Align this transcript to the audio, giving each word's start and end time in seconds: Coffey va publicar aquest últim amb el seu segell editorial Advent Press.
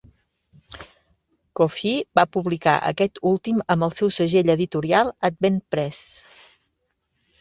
Coffey 1.59 1.99
va 2.19 2.23
publicar 2.37 2.73
aquest 2.91 3.21
últim 3.33 3.61
amb 3.75 3.87
el 3.89 3.95
seu 4.01 4.13
segell 4.19 4.53
editorial 4.55 5.13
Advent 5.31 5.61
Press. 5.77 6.05